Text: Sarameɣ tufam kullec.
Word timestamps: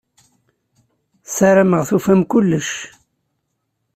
Sarameɣ 1.35 1.81
tufam 1.89 2.21
kullec. 2.31 2.69